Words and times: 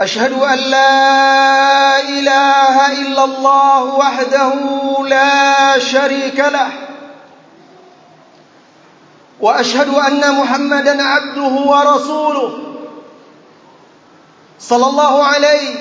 أشهد 0.00 0.32
أن 0.32 0.58
لا 0.58 2.00
إله 2.00 2.92
إلا 2.92 3.24
الله 3.24 3.84
وحده 3.84 4.52
لا 5.08 5.78
شريك 5.78 6.38
له 6.38 6.68
وأشهد 9.40 9.88
أن 9.94 10.34
محمدا 10.34 11.02
عبده 11.02 11.42
ورسوله 11.72 12.58
صلى 14.60 14.86
الله 14.86 15.24
عليه 15.24 15.74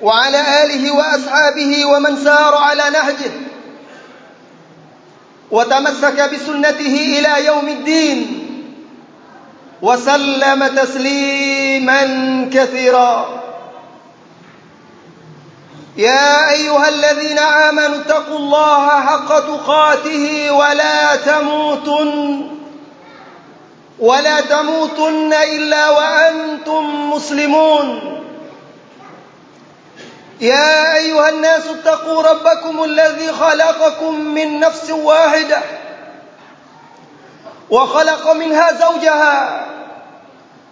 وعلى 0.00 0.64
آله 0.64 0.92
وأصحابه 0.94 1.86
ومن 1.86 2.24
سار 2.24 2.54
على 2.54 2.90
نهجه 2.90 3.30
وتمسك 5.50 6.30
بسنته 6.34 7.18
إلى 7.18 7.46
يوم 7.46 7.68
الدين. 7.68 8.35
وسلم 9.82 10.66
تسليما 10.66 12.00
كثيرا. 12.54 13.42
يا 15.96 16.50
أيها 16.50 16.88
الذين 16.88 17.38
آمنوا 17.38 17.96
اتقوا 17.96 18.38
الله 18.38 18.88
حق 18.88 19.38
تقاته 19.38 20.50
ولا 20.50 21.16
تموتن 21.16 22.50
ولا 23.98 24.40
تموتن 24.40 25.32
إلا 25.32 25.90
وأنتم 25.90 27.10
مسلمون. 27.10 28.16
يا 30.40 30.94
أيها 30.94 31.28
الناس 31.28 31.62
اتقوا 31.66 32.22
ربكم 32.22 32.84
الذي 32.84 33.32
خلقكم 33.32 34.14
من 34.14 34.60
نفس 34.60 34.90
واحدة 34.90 35.58
وخلق 37.70 38.32
منها 38.32 38.72
زوجها 38.72 39.66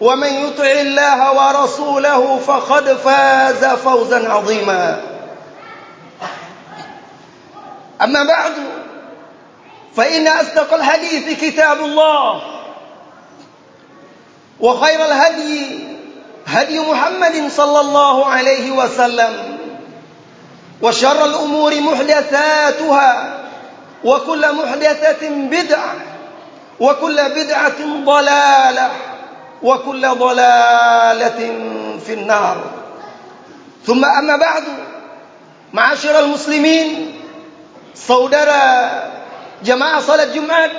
ومن 0.00 0.28
يطع 0.28 0.70
الله 0.70 1.32
ورسوله 1.32 2.38
فقد 2.46 2.92
فاز 2.92 3.64
فوزا 3.64 4.32
عظيما. 4.32 5.00
أما 8.02 8.24
بعد 8.24 8.52
فإن 9.96 10.28
أصدق 10.28 10.74
الحديث 10.74 11.40
كتاب 11.40 11.80
الله 11.80 12.42
وخير 14.60 15.04
الهدي 15.04 15.78
هدي 16.46 16.80
محمد 16.80 17.48
صلى 17.50 17.80
الله 17.80 18.26
عليه 18.26 18.70
وسلم 18.70 19.58
وشر 20.82 21.24
الأمور 21.24 21.80
محدثاتها 21.80 23.38
وكل 24.04 24.52
محدثة 24.54 25.28
بدعة 25.28 25.94
وكل 26.80 27.28
بدعة 27.28 28.04
ضلالة. 28.04 28.90
وكل 29.61 30.03
ضلالة 30.07 31.39
في 32.05 32.13
النار 32.13 32.57
ثم 33.85 34.05
أما 34.05 34.35
بعد 34.37 34.63
معاشر 35.73 36.19
المسلمين 36.19 37.17
saudara 37.91 38.63
jamaah 39.61 39.99
salat 40.01 40.33
Jumat 40.33 40.71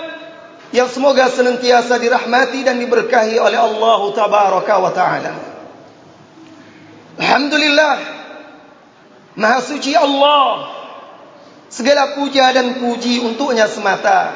yang 0.72 0.88
semoga 0.88 1.28
senantiasa 1.28 2.00
dirahmati 2.00 2.64
dan 2.64 2.80
diberkahi 2.80 3.36
oleh 3.36 3.60
Allah 3.60 4.00
tabaraka 4.16 4.74
wa 4.80 4.90
taala. 4.90 5.34
Alhamdulillah 7.20 8.22
Maha 9.32 9.64
suci 9.64 9.96
Allah 9.96 10.68
segala 11.72 12.20
puja 12.20 12.52
dan 12.52 12.76
puji 12.76 13.24
untuknya 13.24 13.64
semata. 13.64 14.28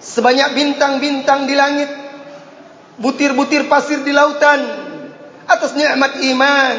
Sebanyak 0.00 0.56
bintang-bintang 0.56 1.44
di 1.48 1.56
langit, 1.56 1.88
butir-butir 2.99 3.67
pasir 3.67 4.03
di 4.03 4.11
lautan. 4.11 4.61
Atas 5.45 5.77
nikmat 5.77 6.17
iman, 6.25 6.77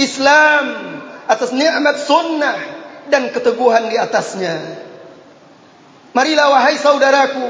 Islam, 0.00 0.64
atas 1.28 1.52
nikmat 1.52 2.00
sunnah 2.00 2.58
dan 3.12 3.28
keteguhan 3.28 3.92
di 3.92 4.00
atasnya. 4.00 4.56
Marilah 6.16 6.48
wahai 6.48 6.76
saudaraku, 6.80 7.46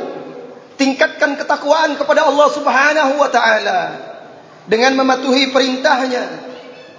tingkatkan 0.78 1.38
ketakwaan 1.38 1.94
kepada 1.94 2.26
Allah 2.26 2.48
Subhanahu 2.50 3.12
wa 3.22 3.30
taala. 3.30 3.80
Dengan 4.66 4.94
mematuhi 4.94 5.50
perintahnya, 5.50 6.22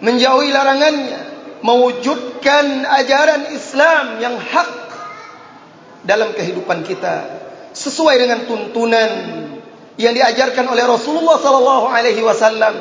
menjauhi 0.04 0.52
larangannya, 0.52 1.22
mewujudkan 1.64 2.84
ajaran 2.84 3.56
Islam 3.56 4.20
yang 4.20 4.36
hak 4.36 4.72
dalam 6.04 6.36
kehidupan 6.36 6.84
kita 6.84 7.44
sesuai 7.72 8.16
dengan 8.20 8.44
tuntunan 8.44 9.12
yang 9.98 10.14
diajarkan 10.18 10.66
oleh 10.66 10.84
Rasulullah 10.90 11.38
sallallahu 11.38 11.86
alaihi 11.86 12.22
wasallam 12.26 12.76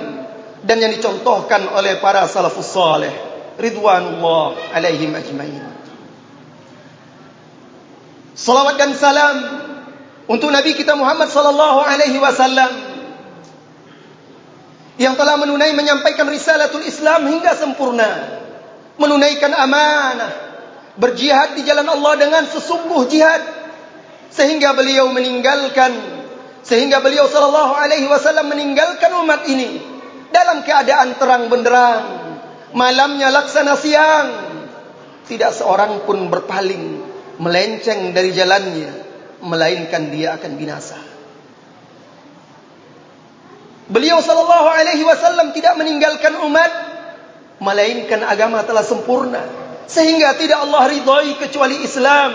dan 0.65 0.77
yang 0.81 0.93
dicontohkan 0.95 1.69
oleh 1.77 2.01
para 2.01 2.25
salafus 2.25 2.73
saleh 2.73 3.13
ridwanullah 3.61 4.73
alaihim 4.73 5.13
ajmain. 5.13 5.65
Salawat 8.33 8.81
dan 8.81 8.97
salam 8.97 9.37
untuk 10.25 10.49
Nabi 10.49 10.73
kita 10.73 10.97
Muhammad 10.97 11.29
sallallahu 11.29 11.85
alaihi 11.85 12.17
wasallam 12.17 12.73
yang 14.97 15.19
telah 15.21 15.37
menunai 15.37 15.77
menyampaikan 15.77 16.25
risalatul 16.33 16.85
Islam 16.85 17.29
hingga 17.29 17.53
sempurna, 17.53 18.41
menunaikan 18.97 19.53
amanah, 19.53 20.33
berjihad 20.97 21.61
di 21.61 21.65
jalan 21.65 21.85
Allah 21.89 22.13
dengan 22.17 22.45
sesungguh 22.49 23.03
jihad 23.09 23.43
sehingga 24.33 24.73
beliau 24.73 25.13
meninggalkan 25.13 26.22
sehingga 26.63 27.03
beliau 27.03 27.27
sallallahu 27.27 27.75
alaihi 27.75 28.07
wasallam 28.07 28.47
meninggalkan 28.51 29.11
umat 29.23 29.47
ini 29.51 29.83
dalam 30.31 30.63
keadaan 30.63 31.19
terang 31.19 31.51
benderang, 31.51 32.03
malamnya 32.73 33.29
laksana 33.35 33.75
siang, 33.75 34.29
tidak 35.27 35.53
seorang 35.53 36.07
pun 36.07 36.31
berpaling 36.31 37.03
melenceng 37.43 38.15
dari 38.15 38.31
jalannya 38.31 38.93
melainkan 39.43 40.09
dia 40.15 40.39
akan 40.39 40.53
binasa. 40.55 40.99
Beliau 43.93 44.23
sallallahu 44.23 44.69
alaihi 44.73 45.05
wasallam 45.05 45.53
tidak 45.53 45.75
meninggalkan 45.77 46.39
umat 46.47 46.71
melainkan 47.61 48.25
agama 48.25 48.63
telah 48.65 48.87
sempurna 48.87 49.43
sehingga 49.91 50.39
tidak 50.39 50.65
Allah 50.65 50.89
ridai 50.89 51.37
kecuali 51.37 51.83
Islam. 51.85 52.33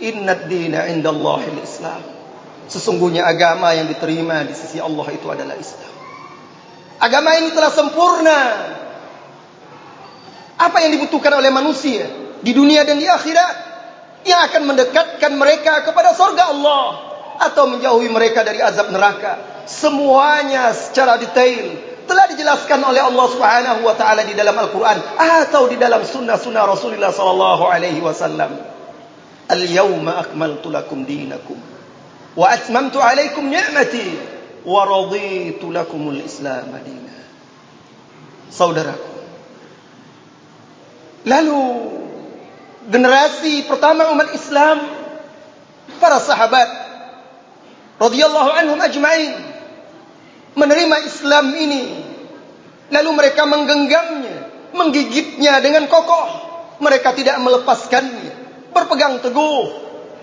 Innad 0.00 0.48
dina 0.48 0.88
indallahil 0.88 1.60
Islam. 1.60 2.19
Sesungguhnya 2.70 3.26
agama 3.26 3.74
yang 3.74 3.90
diterima 3.90 4.46
di 4.46 4.54
sisi 4.54 4.78
Allah 4.78 5.06
itu 5.10 5.26
adalah 5.26 5.58
Islam. 5.58 5.90
Agama 7.02 7.34
ini 7.34 7.50
telah 7.50 7.72
sempurna. 7.74 8.40
Apa 10.60 10.78
yang 10.86 10.94
dibutuhkan 10.94 11.34
oleh 11.34 11.50
manusia 11.50 12.06
di 12.38 12.52
dunia 12.54 12.86
dan 12.86 13.02
di 13.02 13.10
akhirat? 13.10 13.70
yang 14.24 14.40
akan 14.52 14.62
mendekatkan 14.68 15.32
mereka 15.36 15.80
kepada 15.84 16.12
surga 16.12 16.52
Allah 16.52 16.84
atau 17.40 17.72
menjauhi 17.72 18.08
mereka 18.12 18.44
dari 18.44 18.60
azab 18.60 18.92
neraka. 18.92 19.64
Semuanya 19.64 20.74
secara 20.76 21.16
detail 21.16 21.78
telah 22.04 22.26
dijelaskan 22.26 22.82
oleh 22.84 23.00
Allah 23.00 23.26
Subhanahu 23.30 23.80
wa 23.86 23.94
taala 23.94 24.26
di 24.26 24.34
dalam 24.34 24.52
Al-Qur'an 24.58 24.98
atau 25.16 25.70
di 25.70 25.78
dalam 25.78 26.02
sunnah-sunnah 26.02 26.64
Rasulullah 26.68 27.14
sallallahu 27.14 27.64
alaihi 27.64 28.02
wasallam. 28.02 28.60
Al-yawma 29.50 30.20
akmaltu 30.26 30.68
lakum 30.70 31.06
dinakum 31.06 31.69
wa 32.40 32.48
atmamtu 32.48 32.96
alaikum 33.04 33.52
ni'mati 33.52 34.16
wa 34.64 34.88
raditu 34.88 35.68
lakumul 35.68 36.24
Islam 36.24 36.72
madina. 36.72 37.12
Saudaraku, 38.48 39.10
Lalu 41.28 41.60
generasi 42.88 43.68
pertama 43.68 44.08
umat 44.16 44.32
Islam 44.32 44.80
para 46.00 46.16
sahabat 46.16 46.68
radhiyallahu 48.00 48.50
anhum 48.56 48.80
ajma'in 48.80 49.36
menerima 50.56 50.96
Islam 51.04 51.52
ini. 51.60 51.84
Lalu 52.90 53.10
mereka 53.12 53.44
menggenggamnya 53.44 54.38
menggigitnya 54.72 55.60
dengan 55.60 55.86
kokoh. 55.92 56.48
Mereka 56.80 57.12
tidak 57.12 57.36
melepaskannya 57.44 58.32
berpegang 58.72 59.20
teguh 59.20 59.68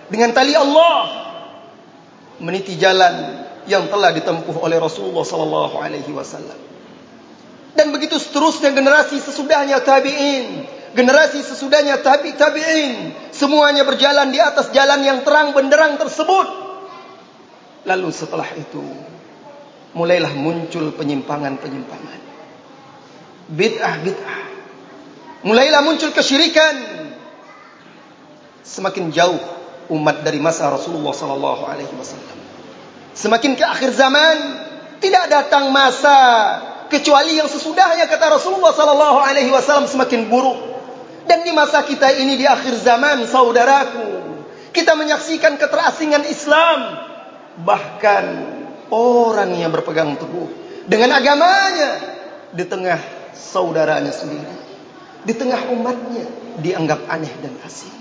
dengan 0.10 0.34
tali 0.34 0.58
Allah 0.58 1.27
meniti 2.44 2.78
jalan 2.78 3.46
yang 3.68 3.92
telah 3.92 4.16
ditempuh 4.16 4.58
oleh 4.64 4.78
Rasulullah 4.80 5.26
sallallahu 5.28 5.76
alaihi 5.82 6.12
wasallam. 6.14 6.58
Dan 7.78 7.94
begitu 7.94 8.18
seterusnya 8.18 8.74
generasi 8.74 9.22
sesudahnya 9.22 9.86
tabi'in 9.86 10.78
generasi 10.98 11.46
sesudahnya 11.46 12.02
tabi 12.02 12.34
tabi'in 12.34 13.14
semuanya 13.30 13.86
berjalan 13.86 14.34
di 14.34 14.42
atas 14.42 14.74
jalan 14.74 15.06
yang 15.06 15.22
terang 15.22 15.54
benderang 15.54 16.02
tersebut. 16.02 16.48
Lalu 17.86 18.10
setelah 18.10 18.50
itu 18.58 18.82
mulailah 19.94 20.34
muncul 20.34 20.90
penyimpangan-penyimpangan. 20.98 22.20
Bid'ah 23.54 23.96
bid'ah 24.02 24.42
mulailah 25.46 25.86
muncul 25.86 26.10
kesyirikan. 26.12 26.98
Semakin 28.68 29.16
jauh 29.16 29.40
umat 29.92 30.24
dari 30.24 30.40
masa 30.40 30.68
Rasulullah 30.72 31.16
sallallahu 31.16 31.64
alaihi 31.64 31.94
wasallam. 31.96 32.38
Semakin 33.18 33.58
ke 33.58 33.66
akhir 33.66 33.96
zaman 33.96 34.36
tidak 35.00 35.32
datang 35.32 35.72
masa 35.74 36.18
kecuali 36.92 37.40
yang 37.40 37.50
sesudahnya 37.50 38.06
kata 38.06 38.38
Rasulullah 38.38 38.76
sallallahu 38.76 39.20
alaihi 39.24 39.50
wasallam 39.52 39.88
semakin 39.90 40.28
buruk. 40.28 40.78
Dan 41.28 41.44
di 41.44 41.52
masa 41.52 41.84
kita 41.84 42.08
ini 42.16 42.40
di 42.40 42.48
akhir 42.48 42.80
zaman 42.80 43.28
saudaraku 43.28 44.40
Kita 44.72 44.96
menyaksikan 44.96 45.60
keterasingan 45.60 46.24
Islam. 46.24 47.04
Bahkan 47.68 48.26
orang 48.88 49.52
yang 49.60 49.76
berpegang 49.76 50.16
teguh 50.16 50.48
Dengan 50.88 51.20
agamanya 51.20 52.00
Di 52.56 52.64
tengah 52.64 52.96
saudaranya 53.36 54.16
sendiri 54.16 54.56
Di 55.28 55.36
tengah 55.36 55.68
umatnya 55.74 56.32
Dianggap 56.64 57.12
aneh 57.12 57.34
dan 57.44 57.60
asing 57.68 57.97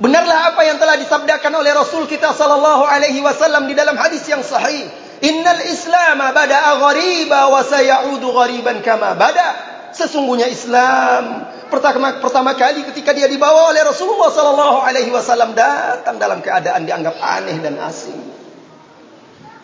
Benarlah 0.00 0.56
apa 0.56 0.64
yang 0.64 0.80
telah 0.80 0.96
disabdakan 0.96 1.60
oleh 1.60 1.76
Rasul 1.76 2.08
kita 2.08 2.32
sallallahu 2.32 2.88
alaihi 2.88 3.20
wasallam 3.20 3.68
di 3.68 3.76
dalam 3.76 4.00
hadis 4.00 4.24
yang 4.24 4.40
sahih. 4.40 4.88
Innal 5.20 5.60
Islam 5.68 6.16
bada'a 6.16 6.80
ghariba 6.80 7.52
wa 7.52 7.60
sayaudu 7.60 8.24
ghariban 8.32 8.80
kama 8.80 9.12
bada. 9.20 9.48
Sesungguhnya 9.92 10.48
Islam 10.48 11.44
pertama 11.68 12.16
pertama 12.16 12.56
kali 12.56 12.88
ketika 12.88 13.12
dia 13.12 13.28
dibawa 13.28 13.68
oleh 13.68 13.84
Rasulullah 13.84 14.32
sallallahu 14.32 14.80
alaihi 14.80 15.12
wasallam 15.12 15.52
datang 15.52 16.16
dalam 16.16 16.40
keadaan 16.40 16.88
dianggap 16.88 17.20
aneh 17.20 17.60
dan 17.60 17.76
asing. 17.84 18.16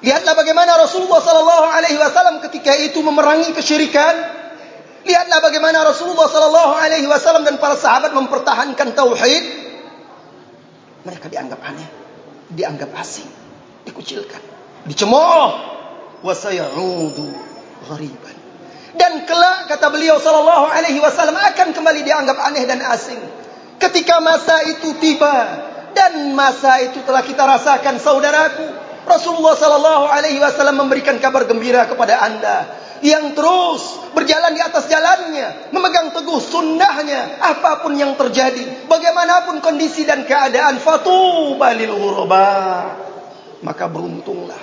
Lihatlah 0.05 0.37
bagaimana 0.37 0.77
Rasulullah 0.77 1.25
sallallahu 1.25 1.67
alaihi 1.73 1.97
wasallam 1.97 2.45
ketika 2.45 2.77
itu 2.77 3.01
memerangi 3.01 3.57
kesyirikan. 3.57 4.15
Lihatlah 5.09 5.41
bagaimana 5.41 5.81
Rasulullah 5.89 6.29
sallallahu 6.29 6.77
alaihi 6.77 7.09
wasallam 7.09 7.49
dan 7.49 7.57
para 7.57 7.81
sahabat 7.81 8.13
mempertahankan 8.13 8.93
tauhid. 8.93 9.66
Mereka 11.07 11.31
dianggap 11.31 11.63
aneh, 11.63 11.89
dianggap 12.51 12.91
asing, 12.99 13.31
dikucilkan, 13.87 14.43
dicemooh. 14.91 15.79
Wa 16.17 16.33
sayaudu 16.33 17.29
ghariban 17.87 18.37
dan 18.97 19.29
kelak 19.29 19.69
kata 19.69 19.93
beliau 19.93 20.17
sallallahu 20.17 20.73
alaihi 20.73 20.99
wasallam 20.99 21.37
akan 21.37 21.77
kembali 21.77 22.01
dianggap 22.03 22.37
aneh 22.41 22.65
dan 22.65 22.81
asing. 22.81 23.21
Ketika 23.77 24.25
masa 24.25 24.65
itu 24.73 24.97
tiba 24.97 25.37
dan 25.93 26.33
masa 26.33 26.81
itu 26.81 27.05
telah 27.05 27.21
kita 27.21 27.45
rasakan 27.45 28.01
saudaraku, 28.01 28.65
Rasulullah 29.05 29.53
sallallahu 29.53 30.05
alaihi 30.09 30.41
wasallam 30.41 30.81
memberikan 30.81 31.21
kabar 31.21 31.45
gembira 31.45 31.85
kepada 31.85 32.25
Anda 32.25 32.57
yang 33.05 33.37
terus 33.37 34.13
berjalan 34.17 34.57
di 34.57 34.63
atas 34.65 34.89
jalannya, 34.89 35.73
memegang 35.73 36.13
teguh 36.13 36.41
sunnahnya 36.41 37.41
apapun 37.41 37.97
yang 38.01 38.17
terjadi, 38.17 38.89
bagaimanapun 38.89 39.61
kondisi 39.61 40.09
dan 40.09 40.25
keadaan 40.25 40.81
fatuba 40.81 41.77
lil 41.77 41.93
ghuraba. 41.93 42.49
Maka 43.61 43.85
beruntunglah 43.89 44.61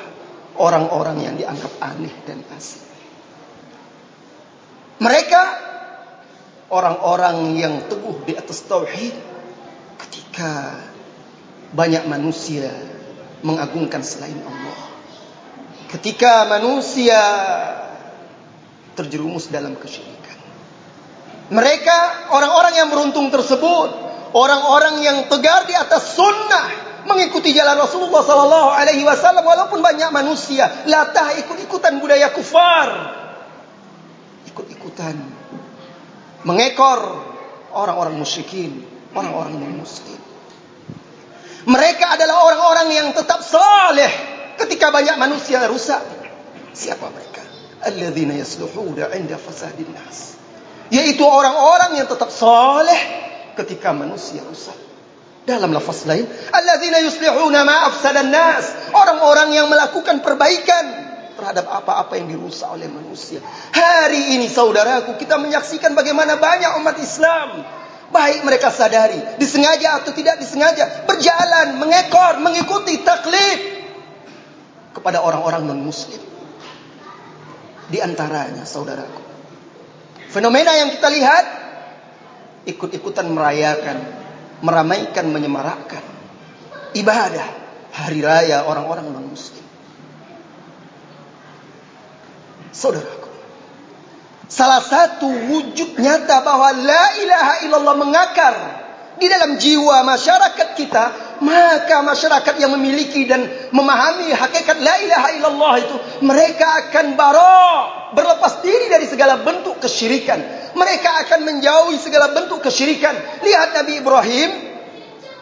orang-orang 0.57 1.18
yang 1.21 1.35
dianggap 1.38 1.74
aneh 1.81 2.13
dan 2.25 2.41
asing. 2.57 2.85
Mereka 5.01 5.41
orang-orang 6.69 7.57
yang 7.57 7.74
teguh 7.89 8.24
di 8.24 8.33
atas 8.38 8.63
tauhid 8.65 9.13
ketika 10.07 10.79
banyak 11.74 12.06
manusia 12.06 12.69
mengagungkan 13.44 14.06
selain 14.06 14.38
Allah. 14.41 14.79
Ketika 15.91 16.50
manusia 16.50 17.21
terjerumus 18.94 19.50
dalam 19.50 19.78
kesyirikan. 19.78 20.38
Mereka 21.54 22.30
orang-orang 22.34 22.74
yang 22.78 22.90
beruntung 22.90 23.30
tersebut, 23.30 23.90
orang-orang 24.34 25.04
yang 25.04 25.18
tegar 25.28 25.68
di 25.69 25.75
atas 25.75 26.18
sunnah 26.18 26.94
mengikuti 27.04 27.51
jalan 27.51 27.75
Rasulullah 27.78 28.24
sallallahu 28.24 28.69
alaihi 28.74 29.04
wasallam 29.04 29.44
walaupun 29.44 29.84
banyak 29.84 30.07
manusia 30.16 30.88
latah 30.88 31.36
ikut-ikutan 31.36 32.00
budaya 32.00 32.31
kufar 32.31 32.90
ikut-ikutan 34.48 35.19
mengekor 36.48 37.00
orang-orang 37.74 38.16
musyrikin, 38.19 38.84
orang-orang 39.16 39.57
non-muslim. 39.57 40.19
Mereka 41.63 42.19
adalah 42.19 42.44
orang-orang 42.44 42.88
yang 42.92 43.07
tetap 43.16 43.39
saleh 43.39 44.12
ketika 44.60 44.92
banyak 44.92 45.16
manusia 45.16 45.63
rusak. 45.72 46.04
Siapa 46.75 47.07
mereka? 47.07 47.42
Alladzina 47.83 48.33
yasluhuna 48.39 49.12
'inda 49.12 49.35
fasadin 49.35 49.91
nas. 49.91 50.39
Yaitu 50.88 51.24
orang-orang 51.24 52.00
yang 52.00 52.07
tetap 52.07 52.31
saleh 52.31 53.00
ketika 53.59 53.91
manusia 53.91 54.44
rusak. 54.44 54.75
Dalam 55.44 55.75
lafaz 55.75 56.07
lain, 56.07 56.24
alladzina 56.56 57.03
yuslihuna 57.03 57.68
ma 57.68 57.91
afsadan 57.91 58.31
nas. 58.31 58.95
Orang-orang 58.95 59.51
yang 59.51 59.68
melakukan 59.68 60.24
perbaikan 60.24 61.12
terhadap 61.35 61.68
apa-apa 61.68 62.15
yang 62.15 62.31
dirusak 62.31 62.71
oleh 62.71 62.88
manusia. 62.88 63.44
Hari 63.75 64.39
ini 64.39 64.47
saudaraku 64.47 65.19
kita 65.19 65.36
menyaksikan 65.36 65.91
bagaimana 65.91 66.39
banyak 66.39 66.79
umat 66.79 66.95
Islam 67.01 67.50
baik 68.13 68.45
mereka 68.45 68.69
sadari 68.69 69.17
disengaja 69.41 70.00
atau 70.00 70.13
tidak 70.13 70.38
disengaja 70.38 71.10
berjalan 71.10 71.81
mengekor 71.81 72.39
mengikuti 72.39 73.01
taklid 73.01 73.60
kepada 74.93 75.25
orang-orang 75.25 75.65
non 75.65 75.81
muslim. 75.81 76.33
Di 77.92 78.00
antaranya 78.00 78.63
saudaraku 78.63 79.24
fenomena 80.34 80.74
yang 80.74 80.90
kita 80.90 81.13
lihat 81.13 81.46
ikut-ikutan 82.66 83.30
merayakan, 83.30 84.02
meramaikan, 84.66 85.30
menyemarakkan 85.30 86.02
ibadah 86.98 87.46
hari 87.94 88.25
raya 88.25 88.66
orang-orang 88.66 89.13
non 89.13 89.30
muslim. 89.30 89.62
Saudaraku. 92.74 93.30
Salah 94.50 94.82
satu 94.82 95.30
wujud 95.30 95.98
nyata 95.98 96.42
bahwa 96.42 96.74
la 96.74 97.06
ilaha 97.22 97.54
illallah 97.66 97.96
mengakar 97.98 98.56
di 99.13 99.29
dalam 99.29 99.62
jiwa 99.62 100.01
masyarakat 100.01 100.70
kita, 100.74 101.05
maka 101.46 102.01
masyarakat 102.01 102.55
yang 102.58 102.74
memiliki 102.74 103.29
dan 103.29 103.46
memahami 103.70 104.34
hakikat 104.34 104.82
la 104.82 104.96
ilaha 105.05 105.27
illallah 105.38 105.74
itu, 105.79 105.96
mereka 106.25 106.65
akan 106.88 107.13
bara 107.13 107.53
berlepas 108.17 108.65
diri 108.65 108.89
dari 108.89 109.05
segala 109.05 109.46
bentuk 109.46 109.77
kesyirikan. 109.77 110.41
Mereka 110.74 111.10
akan 111.27 111.39
menjauhi 111.46 112.01
segala 112.01 112.34
bentuk 112.34 112.65
kesyirikan. 112.65 113.13
Lihat 113.46 113.77
Nabi 113.77 114.01
Ibrahim, 114.01 114.50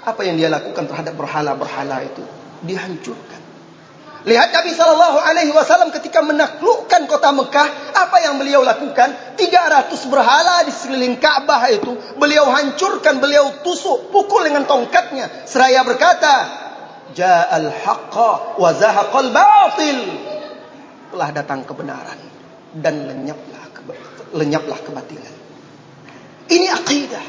apa 0.04 0.22
yang 0.28 0.36
dia 0.36 0.52
lakukan 0.52 0.92
terhadap 0.92 1.16
berhala-berhala 1.16 2.04
itu? 2.04 2.24
Dihancurkan. 2.68 3.31
Lihat 4.22 4.54
Nabi 4.54 4.70
sallallahu 4.78 5.18
alaihi 5.18 5.50
wasallam 5.50 5.90
ketika 5.90 6.22
menaklukkan 6.22 7.10
kota 7.10 7.34
Mekah, 7.34 7.98
apa 7.98 8.18
yang 8.22 8.38
beliau 8.38 8.62
lakukan? 8.62 9.34
300 9.34 9.90
berhala 10.14 10.62
di 10.62 10.70
sekeliling 10.70 11.18
Ka'bah 11.18 11.66
itu 11.74 11.98
beliau 12.22 12.46
hancurkan, 12.54 13.18
beliau 13.18 13.66
tusuk, 13.66 14.14
pukul 14.14 14.46
dengan 14.46 14.70
tongkatnya 14.70 15.50
seraya 15.50 15.82
berkata, 15.82 16.34
"Ja'al 17.18 17.74
haqqa 17.74 18.62
wa 18.62 18.70
zahaqal 18.78 19.34
batil." 19.34 20.00
Telah 21.12 21.30
datang 21.34 21.66
kebenaran 21.66 22.20
dan 22.78 23.10
lenyaplah 23.10 23.62
lenyaplah 24.38 24.80
kebatilan. 24.80 25.36
Ini 26.52 26.68
akidah 26.72 27.26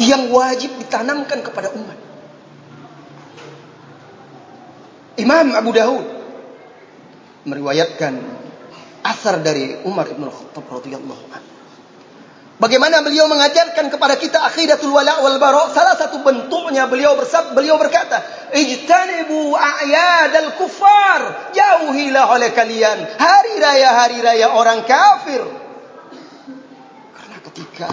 yang 0.00 0.28
wajib 0.32 0.74
ditanamkan 0.80 1.40
kepada 1.44 1.72
umat. 1.72 1.98
Imam 5.14 5.54
Abu 5.54 5.70
Dawud 5.70 6.06
meriwayatkan 7.46 8.14
asar 9.04 9.38
dari 9.44 9.78
Umar 9.84 10.10
bin 10.10 10.26
Khattab 10.26 10.64
radhiyallahu. 10.66 11.54
Bagaimana 12.54 13.02
beliau 13.02 13.26
mengajarkan 13.26 13.90
kepada 13.90 14.14
kita 14.14 14.38
akhidatul 14.46 14.94
wala 14.94 15.20
wal 15.20 15.42
bara? 15.42 15.68
Salah 15.74 15.98
satu 15.98 16.22
bentuknya 16.22 16.86
beliau 16.86 17.18
bersab 17.18 17.50
beliau 17.50 17.76
berkata, 17.76 18.22
"Ijtanibu 18.54 19.52
a'yadal 19.52 20.54
kuffar." 20.54 21.50
Jauhilah 21.50 22.24
oleh 22.30 22.54
kalian 22.54 23.18
hari 23.18 23.54
raya-hari 23.58 24.18
raya 24.22 24.54
orang 24.54 24.86
kafir. 24.86 25.42
Karena 27.12 27.36
ketika 27.50 27.90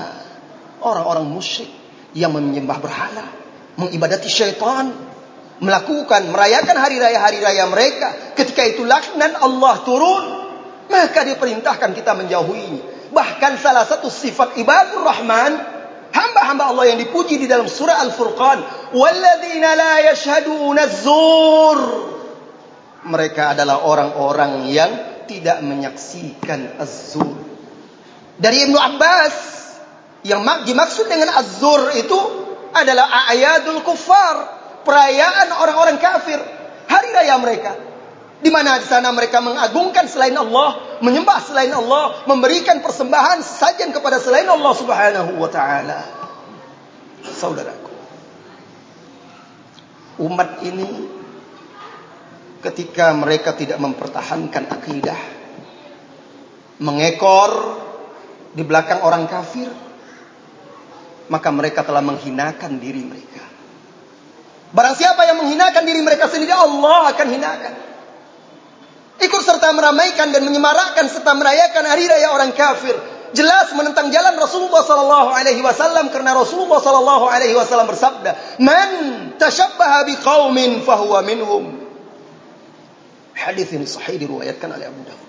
orang-orang 0.86 1.26
musyrik 1.26 1.74
yang 2.14 2.32
menyembah 2.32 2.78
berhala, 2.78 3.26
mengibadati 3.82 4.30
syaitan, 4.30 4.94
melakukan 5.62 6.34
merayakan 6.34 6.74
hari 6.74 6.98
raya-hari 6.98 7.38
raya 7.38 7.70
mereka, 7.70 8.34
ketika 8.34 8.66
itu 8.66 8.82
laknat 8.82 9.38
Allah 9.38 9.86
turun, 9.86 10.24
maka 10.90 11.22
diperintahkan 11.22 11.94
kita 11.94 12.18
menjauhinya. 12.18 13.14
Bahkan 13.14 13.62
salah 13.62 13.86
satu 13.86 14.10
sifat 14.10 14.58
ibadur 14.58 15.06
rahman 15.06 15.54
hamba-hamba 16.10 16.74
Allah 16.74 16.96
yang 16.96 17.00
dipuji 17.00 17.38
di 17.38 17.46
dalam 17.46 17.70
surah 17.70 18.02
Al-Furqan, 18.10 18.60
"Walladzina 18.98 19.70
la 19.78 19.94
yashhaduna 20.12 20.82
az-zur." 20.82 21.80
Mereka 23.02 23.54
adalah 23.54 23.86
orang-orang 23.86 24.66
yang 24.70 24.92
tidak 25.30 25.62
menyaksikan 25.62 26.82
az-zur. 26.82 27.38
Dari 28.42 28.66
Ibnu 28.66 28.78
Abbas 28.82 29.36
yang 30.26 30.42
dimaksud 30.42 31.06
dengan 31.06 31.38
az-zur 31.38 31.94
itu 31.98 32.20
adalah 32.72 33.30
ayadul 33.30 33.84
kuffar, 33.86 34.61
perayaan 34.84 35.54
orang-orang 35.56 35.98
kafir, 36.02 36.40
hari 36.90 37.10
raya 37.14 37.38
mereka. 37.38 37.74
Di 38.42 38.50
mana 38.50 38.82
di 38.82 38.88
sana 38.90 39.14
mereka 39.14 39.38
mengagungkan 39.38 40.10
selain 40.10 40.34
Allah, 40.34 40.98
menyembah 41.06 41.40
selain 41.46 41.70
Allah, 41.70 42.26
memberikan 42.26 42.82
persembahan 42.82 43.46
sajian 43.46 43.94
kepada 43.94 44.18
selain 44.18 44.50
Allah 44.50 44.74
Subhanahu 44.74 45.38
wa 45.38 45.50
taala. 45.50 46.02
Saudaraku. 47.22 47.94
Umat 50.26 50.66
ini 50.66 50.90
ketika 52.66 53.14
mereka 53.14 53.54
tidak 53.54 53.78
mempertahankan 53.78 54.74
akidah, 54.74 55.22
mengekor 56.82 57.78
di 58.58 58.66
belakang 58.66 59.06
orang 59.06 59.30
kafir, 59.30 59.70
maka 61.30 61.50
mereka 61.54 61.86
telah 61.86 62.02
menghinakan 62.02 62.82
diri 62.82 63.06
mereka. 63.06 63.51
Barang 64.72 64.96
siapa 64.96 65.28
yang 65.28 65.44
menghinakan 65.44 65.84
diri 65.84 66.00
mereka 66.00 66.32
sendiri, 66.32 66.56
Allah 66.56 67.12
akan 67.12 67.28
hinakan. 67.28 67.74
Ikut 69.22 69.42
serta 69.44 69.70
meramaikan 69.76 70.32
dan 70.32 70.42
menyemarakkan 70.48 71.06
serta 71.12 71.36
merayakan 71.36 71.84
hari 71.86 72.08
raya 72.08 72.32
orang 72.34 72.56
kafir. 72.56 72.96
Jelas 73.32 73.72
menentang 73.78 74.12
jalan 74.12 74.36
Rasulullah 74.36 74.84
sallallahu 74.84 75.30
alaihi 75.32 75.64
wasallam 75.64 76.12
karena 76.12 76.36
Rasulullah 76.36 76.84
sallallahu 76.84 77.32
alaihi 77.32 77.56
wasallam 77.56 77.88
bersabda 77.88 78.60
man 78.60 78.90
tashabbaha 79.40 80.04
biqaumin 80.10 80.84
fahuwa 80.84 81.24
minhum. 81.24 81.64
Hadis 83.38 83.72
ini 83.72 83.88
sahih 83.88 84.20
diriwayatkan 84.20 84.68
oleh 84.68 84.88
Abu 84.92 85.02
Dawud. 85.08 85.28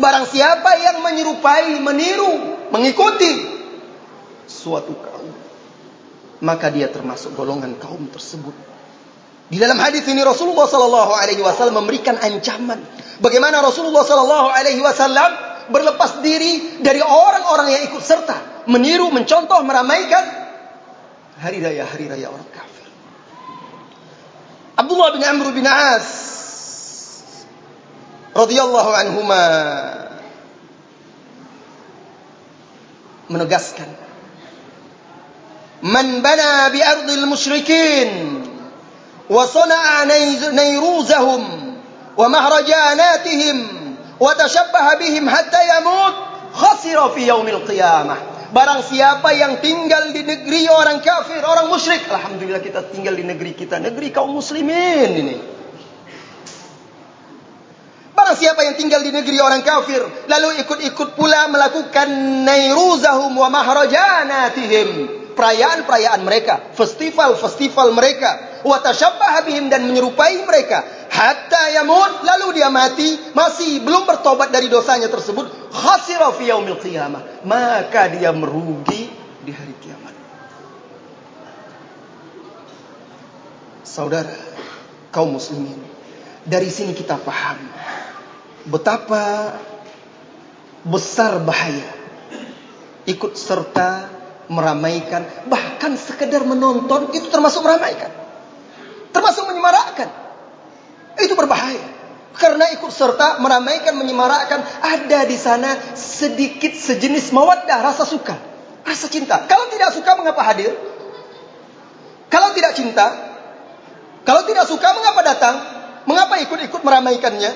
Barang 0.00 0.24
siapa 0.24 0.80
yang 0.80 1.04
menyerupai 1.04 1.76
meniru 1.84 2.32
mengikuti 2.72 3.60
suatu 4.48 4.96
kaum 4.96 5.28
maka 6.42 6.72
dia 6.72 6.88
termasuk 6.88 7.36
golongan 7.36 7.76
kaum 7.76 8.08
tersebut 8.08 8.56
di 9.50 9.56
dalam 9.60 9.78
hadis 9.80 10.06
ini 10.06 10.22
Rasulullah 10.22 10.68
sallallahu 10.68 11.12
alaihi 11.12 11.42
wasallam 11.42 11.82
memberikan 11.84 12.16
ancaman 12.18 12.78
bagaimana 13.18 13.62
Rasulullah 13.62 14.04
sallallahu 14.06 14.48
alaihi 14.52 14.80
wasallam 14.80 15.30
berlepas 15.70 16.20
diri 16.20 16.82
dari 16.82 16.98
orang-orang 16.98 17.68
yang 17.70 17.82
ikut 17.92 18.02
serta 18.02 18.66
meniru, 18.66 19.10
mencontoh, 19.10 19.62
meramaikan 19.62 20.24
hari 21.38 21.58
raya 21.62 21.86
hari 21.86 22.06
raya 22.06 22.30
orang 22.30 22.48
kafir. 22.50 22.86
Abdullah 24.78 25.08
bin 25.14 25.22
Amr 25.22 25.46
bin 25.54 25.66
As 25.66 26.08
radhiyallahu 28.32 28.90
anhuma 28.96 29.42
menegaskan 33.28 33.88
Man 35.82 36.22
bana 36.22 36.70
bi 36.70 36.78
ardil 36.78 37.26
musyrikin 37.26 38.41
وصنع 39.30 40.04
نيروزهم 40.50 41.42
ومهرجاناتهم 42.16 43.56
وتشبه 44.20 44.94
بهم 45.00 45.30
حتى 45.30 45.58
يموت 45.76 46.14
خسر 46.52 47.08
في 47.08 47.26
يوم 47.26 47.48
القيامة 47.48 48.16
Barang 48.52 48.84
siapa 48.84 49.32
yang 49.32 49.64
tinggal 49.64 50.12
di 50.12 50.28
negeri 50.28 50.68
orang 50.68 51.00
kafir, 51.00 51.40
orang 51.40 51.72
musyrik. 51.72 52.04
Alhamdulillah 52.04 52.60
kita 52.60 52.84
tinggal 52.92 53.16
di 53.16 53.24
negeri 53.24 53.56
kita. 53.56 53.80
Negeri 53.80 54.12
kaum 54.12 54.28
muslimin 54.28 55.08
ini. 55.08 55.36
Barang 58.12 58.36
siapa 58.36 58.60
yang 58.60 58.76
tinggal 58.76 59.00
di 59.00 59.08
negeri 59.08 59.40
orang 59.40 59.64
kafir. 59.64 60.04
Lalu 60.28 60.68
ikut-ikut 60.68 61.16
pula 61.16 61.48
melakukan 61.48 62.12
nairuzahum 62.44 63.32
wa 63.32 63.48
mahrajanatihim. 63.48 65.21
Perayaan-perayaan 65.32 66.20
mereka. 66.22 66.72
Festival-festival 66.76 67.92
mereka. 67.96 68.62
Wa 68.62 68.78
tashabbaha 68.78 69.44
bihim 69.48 69.66
dan 69.72 69.84
menyerupai 69.88 70.44
mereka. 70.46 71.08
Hatta 71.12 71.74
yamut 71.76 72.22
lalu 72.24 72.62
dia 72.62 72.72
mati 72.72 73.34
masih 73.36 73.82
belum 73.82 74.06
bertobat 74.06 74.54
dari 74.54 74.70
dosanya 74.70 75.10
tersebut. 75.10 75.72
Khasira 75.72 76.30
fi 76.36 76.48
yaumil 76.48 76.78
qiyamah. 76.78 77.44
Maka 77.44 78.12
dia 78.12 78.30
merugi 78.30 79.10
di 79.42 79.52
hari 79.52 79.74
kiamat. 79.82 80.14
Saudara 83.82 84.32
kaum 85.12 85.36
muslimin 85.36 85.76
dari 86.48 86.72
sini 86.72 86.96
kita 86.96 87.20
paham 87.20 87.60
betapa 88.66 89.54
besar 90.82 91.38
bahaya 91.44 91.92
ikut 93.06 93.36
serta 93.36 94.21
meramaikan 94.50 95.22
bahkan 95.46 95.94
sekedar 95.94 96.42
menonton 96.42 97.14
itu 97.14 97.30
termasuk 97.30 97.62
meramaikan 97.62 98.22
termasuk 99.12 99.44
menyemarakkan. 99.46 100.08
Itu 101.20 101.36
berbahaya. 101.36 101.84
Karena 102.32 102.72
ikut 102.72 102.88
serta 102.88 103.38
meramaikan, 103.44 103.92
menyemarakkan. 104.00 104.64
Ada 104.80 105.28
di 105.28 105.36
sana 105.36 105.76
sedikit 105.92 106.72
sejenis 106.72 107.30
mawaddah, 107.30 107.84
rasa 107.84 108.08
suka. 108.08 108.34
Rasa 108.82 109.06
cinta. 109.12 109.44
Kalau 109.44 109.68
tidak 109.68 109.92
suka, 109.92 110.16
mengapa 110.16 110.42
hadir? 110.42 110.72
Kalau 112.32 112.56
tidak 112.56 112.72
cinta, 112.72 113.12
kalau 114.24 114.48
tidak 114.48 114.64
suka, 114.64 114.88
mengapa 114.96 115.20
datang? 115.20 115.54
Mengapa 116.08 116.40
ikut-ikut 116.40 116.80
meramaikannya? 116.80 117.52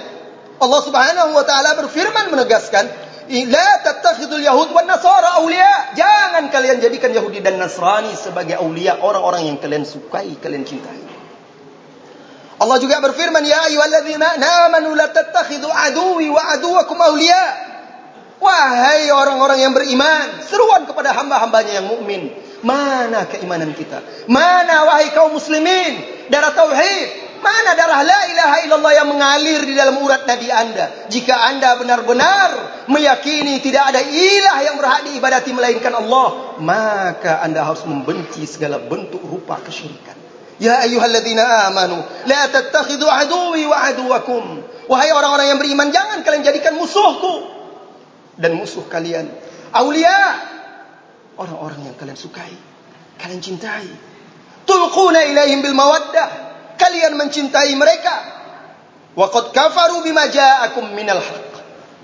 Allah 0.60 0.80
subhanahu 0.84 1.32
wa 1.32 1.44
ta'ala 1.44 1.80
berfirman 1.80 2.28
menegaskan, 2.28 2.84
La 3.26 3.70
tattakhidul 3.82 4.42
yahud 4.42 4.70
wa 4.70 4.86
nasara 4.86 5.42
awliya. 5.42 5.98
Jangan 5.98 6.46
kalian 6.54 6.78
jadikan 6.78 7.10
Yahudi 7.10 7.42
dan 7.42 7.58
Nasrani 7.58 8.14
sebagai 8.14 8.54
awliya. 8.62 9.02
Orang-orang 9.02 9.50
yang 9.50 9.58
kalian 9.58 9.82
sukai, 9.82 10.38
kalian 10.38 10.62
cintai. 10.62 11.02
Allah 12.56 12.78
juga 12.80 13.02
berfirman 13.02 13.44
ya 13.44 13.68
ayyuhalladzina 13.68 14.40
amanu 14.70 14.96
la 14.96 15.10
tattakhidhu 15.12 15.68
aduwi 15.68 16.30
wa 16.30 16.40
aduwakum 16.54 16.96
awliya. 17.02 17.44
Wahai 18.38 19.10
orang-orang 19.10 19.58
yang 19.58 19.72
beriman, 19.72 20.44
seruan 20.44 20.86
kepada 20.86 21.10
hamba-hambanya 21.16 21.82
yang 21.82 21.88
mukmin. 21.88 22.30
Mana 22.62 23.26
keimanan 23.26 23.72
kita? 23.74 24.28
Mana 24.30 24.86
wahai 24.86 25.10
kaum 25.12 25.34
muslimin? 25.34 26.28
Darah 26.30 26.52
tauhid. 26.54 27.25
Mana 27.42 27.72
darah 27.76 28.00
la 28.02 28.20
ilaha 28.30 28.56
illallah 28.64 28.92
yang 28.96 29.08
mengalir 29.10 29.60
di 29.66 29.74
dalam 29.76 30.00
urat 30.00 30.24
nadi 30.24 30.48
anda? 30.48 31.08
Jika 31.10 31.34
anda 31.52 31.76
benar-benar 31.80 32.50
meyakini 32.88 33.58
tidak 33.60 33.92
ada 33.92 34.00
ilah 34.04 34.58
yang 34.62 34.76
berhak 34.78 35.08
diibadati 35.10 35.50
melainkan 35.52 35.92
Allah, 35.96 36.56
maka 36.62 37.42
anda 37.42 37.66
harus 37.66 37.84
membenci 37.84 38.46
segala 38.48 38.80
bentuk 38.80 39.20
rupa 39.20 39.60
kesyirikan. 39.60 40.16
Ya 40.56 40.80
ayyuhalladzina 40.88 41.68
amanu 41.68 42.00
la 42.24 42.42
tattakhidhu 42.48 43.04
aduwwi 43.04 43.68
wa 43.68 43.76
aduwakum. 43.92 44.44
Wahai 44.88 45.10
orang-orang 45.12 45.52
yang 45.52 45.58
beriman 45.60 45.90
jangan 45.92 46.22
kalian 46.22 46.46
jadikan 46.46 46.78
musuhku 46.78 47.44
dan 48.38 48.54
musuh 48.56 48.86
kalian 48.86 49.28
aulia 49.74 50.38
orang-orang 51.36 51.92
yang 51.92 51.96
kalian 51.98 52.16
sukai, 52.16 52.54
kalian 53.20 53.40
cintai. 53.44 53.88
Tulquna 54.66 55.22
ilaihim 55.26 55.62
bil 55.62 55.76
mawaddah. 55.76 56.45
Kalian 56.76 57.16
mencintai 57.16 57.72
mereka. 57.76 58.16
Wa 59.16 59.32
qad 59.32 59.52
kafaru 59.52 60.04
bima 60.04 60.28
ja'akum 60.28 60.92
minal 60.92 61.20
haqq. 61.20 61.52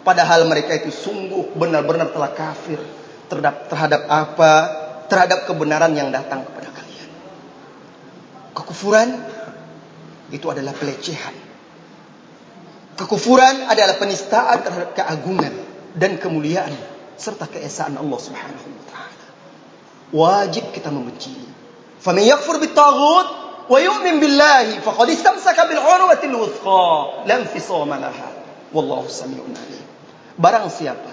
Padahal 0.02 0.49
mereka 0.49 0.75
itu 0.75 0.91
sungguh 0.91 1.55
benar-benar 1.55 2.11
telah 2.11 2.33
kafir 2.35 2.81
terhadap 3.29 3.69
terhadap 3.69 4.02
apa? 4.09 4.52
Terhadap 5.12 5.45
kebenaran 5.45 5.93
yang 5.93 6.09
datang 6.09 6.49
kepada 6.49 6.62
Kekufuran 8.52 9.09
itu 10.29 10.47
adalah 10.49 10.76
pelecehan. 10.76 11.33
Kekufuran 12.97 13.64
adalah 13.64 13.97
penistaan 13.97 14.61
terhadap 14.61 14.93
keagungan 14.93 15.55
dan 15.97 16.21
kemuliaan 16.21 16.73
serta 17.17 17.49
keesaan 17.49 17.97
Allah 17.97 18.21
Subhanahu 18.21 18.69
wa 18.69 18.85
taala. 18.93 19.26
Wajib 20.12 20.76
kita 20.76 20.93
membencinya. 20.93 21.49
Faman 22.05 22.29
yakfur 22.29 22.61
bitaghut 22.61 23.42
wa 23.69 23.78
yu'min 23.78 24.19
billahi 24.19 24.83
faqad 24.83 25.09
istamsaka 25.12 25.69
bil 25.71 25.83
urwatil 25.83 26.35
wuthqa 26.35 27.26
la 27.28 27.35
infisama 27.42 27.99
laha. 27.99 28.31
Wallahu 28.73 29.07
samiun 29.07 29.52
alim. 29.52 29.85
Barang 30.40 30.73
siapa 30.73 31.12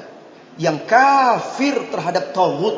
yang 0.59 0.83
kafir 0.87 1.87
terhadap 1.91 2.35
taghut 2.35 2.75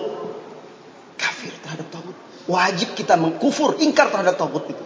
kafir 1.18 1.54
terhadap 1.66 1.90
taghut 1.90 2.18
wajib 2.50 2.94
kita 2.98 3.18
mengkufur 3.18 3.78
ingkar 3.80 4.10
terhadap 4.10 4.38
taghut 4.38 4.66
itu. 4.70 4.86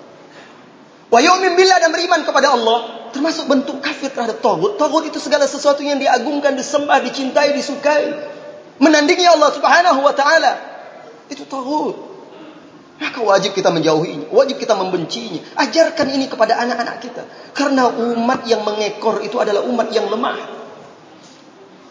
Wa 1.10 1.20
yu'min 1.22 1.56
billah 1.56 1.80
dan 1.80 1.94
beriman 1.96 2.28
kepada 2.28 2.54
Allah 2.54 3.10
termasuk 3.16 3.48
bentuk 3.48 3.80
kafir 3.80 4.12
terhadap 4.12 4.44
taghut. 4.44 4.76
Taghut 4.76 5.08
itu 5.08 5.18
segala 5.24 5.48
sesuatu 5.48 5.80
yang 5.80 6.02
diagungkan, 6.02 6.60
disembah, 6.60 7.00
dicintai, 7.00 7.56
disukai, 7.56 8.12
menandingi 8.84 9.24
Allah 9.24 9.50
Subhanahu 9.56 10.00
wa 10.04 10.12
taala. 10.12 10.54
Itu 11.32 11.48
taghut. 11.48 11.96
Maka 12.96 13.20
wajib 13.20 13.52
kita 13.52 13.72
menjauhinya, 13.76 14.32
wajib 14.32 14.56
kita 14.56 14.72
membencinya. 14.76 15.44
Ajarkan 15.60 16.08
ini 16.16 16.32
kepada 16.32 16.56
anak-anak 16.64 16.98
kita. 17.04 17.24
Karena 17.52 17.92
umat 17.92 18.48
yang 18.48 18.64
mengekor 18.64 19.20
itu 19.20 19.36
adalah 19.36 19.68
umat 19.68 19.92
yang 19.92 20.08
lemah. 20.08 20.40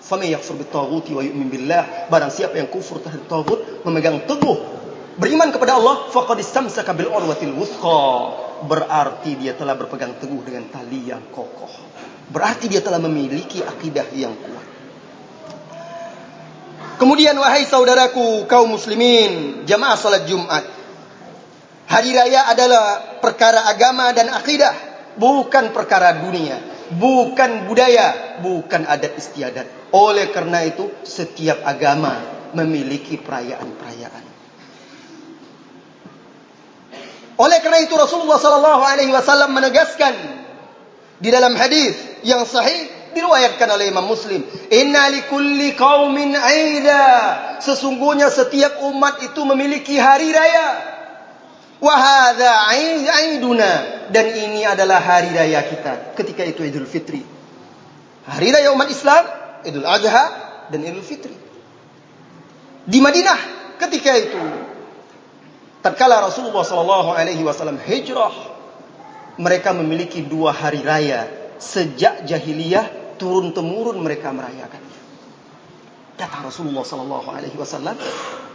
Faman 0.05 0.29
yakfur 0.29 0.61
bitaghuti 0.61 1.17
wa 1.17 1.25
yu'min 1.25 1.49
billah, 1.49 2.09
barang 2.13 2.33
siapa 2.33 2.61
yang 2.61 2.69
kufur 2.69 3.01
terhadap 3.01 3.25
taghut, 3.25 3.85
memegang 3.85 4.25
teguh 4.29 4.85
beriman 5.19 5.51
kepada 5.55 5.79
Allah, 5.79 6.11
faqad 6.11 6.39
istamsaka 6.43 6.95
bil 6.95 7.11
urwatil 7.11 7.55
wuthqa. 7.55 8.03
Berarti 8.65 9.37
dia 9.37 9.53
telah 9.53 9.77
berpegang 9.77 10.17
teguh 10.19 10.41
dengan 10.43 10.71
tali 10.73 11.11
yang 11.11 11.31
kokoh. 11.31 11.71
Berarti 12.33 12.71
dia 12.71 12.81
telah 12.81 12.99
memiliki 13.03 13.61
akidah 13.61 14.09
yang 14.17 14.33
kuat. 14.33 14.67
Kemudian 16.97 17.37
wahai 17.37 17.67
saudaraku 17.67 18.47
kaum 18.49 18.73
muslimin, 18.73 19.67
jamaah 19.69 19.99
salat 19.99 20.25
Jumat. 20.25 20.65
Hari 21.85 22.11
raya 22.17 22.49
adalah 22.49 23.21
perkara 23.21 23.69
agama 23.69 24.09
dan 24.17 24.33
akidah, 24.33 24.73
bukan 25.21 25.71
perkara 25.77 26.17
dunia, 26.25 26.57
bukan 26.97 27.69
budaya, 27.69 28.41
bukan 28.41 28.89
adat 28.89 29.21
istiadat. 29.21 29.93
Oleh 29.93 30.33
karena 30.33 30.65
itu, 30.65 30.89
setiap 31.05 31.61
agama 31.63 32.19
memiliki 32.57 33.21
perayaan-perayaan. 33.21 34.25
Oleh 37.35 37.59
karena 37.59 37.83
itu 37.83 37.95
Rasulullah 37.99 38.39
sallallahu 38.39 38.83
alaihi 38.87 39.11
wasallam 39.11 39.51
menegaskan 39.59 40.15
di 41.19 41.35
dalam 41.35 41.59
hadis 41.59 41.99
yang 42.23 42.47
sahih 42.47 42.87
diriwayatkan 43.11 43.67
oleh 43.75 43.91
Imam 43.91 44.07
Muslim, 44.07 44.47
"Inna 44.71 45.11
likulli 45.11 45.75
qaumin 45.75 46.31
'aida." 46.35 47.07
Sesungguhnya 47.59 48.31
setiap 48.31 48.87
umat 48.87 49.19
itu 49.23 49.41
memiliki 49.43 49.99
hari 49.99 50.31
raya. 50.31 50.94
Wa 51.85 51.95
hadza 52.01 52.49
'aiduna 52.49 53.71
dan 54.09 54.27
ini 54.33 54.65
adalah 54.65 55.05
hari 55.05 55.37
raya 55.37 55.61
kita. 55.69 56.17
Ketika 56.17 56.41
itu 56.49 56.65
Idul 56.65 56.89
Fitri. 56.89 57.21
Hari 58.25 58.49
raya 58.49 58.73
umat 58.73 58.89
Islam, 58.89 59.29
Idul 59.69 59.85
Adha 59.85 60.25
dan 60.73 60.81
Idul 60.81 61.05
Fitri. 61.05 61.37
Di 62.89 62.99
Madinah 63.05 63.37
ketika 63.77 64.17
itu 64.17 64.41
tatkala 65.85 66.25
Rasulullah 66.25 66.65
sallallahu 66.65 67.13
alaihi 67.13 67.45
wasallam 67.45 67.77
hijrah 67.77 68.33
mereka 69.37 69.77
memiliki 69.77 70.25
dua 70.25 70.57
hari 70.57 70.81
raya 70.81 71.29
sejak 71.61 72.25
jahiliyah 72.25 73.17
turun 73.21 73.53
temurun 73.53 74.01
mereka 74.01 74.33
merayakannya 74.33 75.01
kata 76.17 76.47
Rasulullah 76.47 76.87
sallallahu 76.87 77.29
alaihi 77.29 77.57
wasallam 77.59 77.99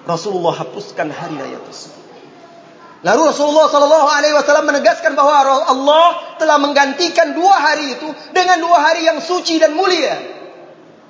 Rasulullah 0.07 0.55
hapuskan 0.57 1.11
hari 1.11 1.35
raya 1.37 1.59
tersebut 1.67 2.08
lalu 2.99 3.21
Rasulullah 3.31 3.71
sallallahu 3.71 4.07
alaihi 4.11 4.35
wasallam 4.35 4.67
menegaskan 4.67 5.15
bahwa 5.15 5.63
Allah 5.67 6.35
telah 6.35 6.57
menggantikan 6.59 7.31
dua 7.31 7.55
hari 7.55 7.95
itu 7.95 8.09
dengan 8.35 8.59
dua 8.59 8.77
hari 8.79 9.07
yang 9.07 9.23
suci 9.23 9.55
dan 9.59 9.75
mulia. 9.75 10.15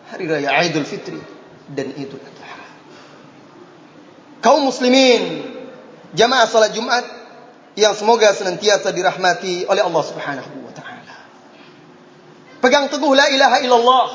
Hari 0.09 0.25
raya 0.25 0.49
Idul 0.65 0.85
Fitri 0.85 1.21
dan 1.69 1.93
Idul 1.93 2.21
Adha. 2.21 2.57
Kaum 4.41 4.65
muslimin 4.65 5.45
jamaah 6.13 6.49
salat 6.49 6.73
Jumat 6.73 7.05
yang 7.77 7.93
semoga 7.95 8.33
senantiasa 8.33 8.91
dirahmati 8.91 9.69
oleh 9.69 9.81
Allah 9.85 10.03
Subhanahu 10.03 10.65
wa 10.65 10.73
taala. 10.73 11.15
Pegang 12.59 12.91
teguh 12.91 13.13
la 13.15 13.31
ilaha 13.31 13.57
illallah, 13.63 14.07